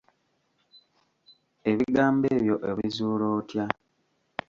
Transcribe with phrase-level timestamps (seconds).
[1.69, 3.65] Ebigambo ebyo obizula otya?